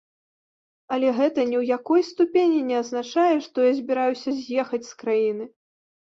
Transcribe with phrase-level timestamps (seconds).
[0.95, 5.45] Але гэта ні ў якой ступені не азначае, што я збіраюся з'ехаць з краіны.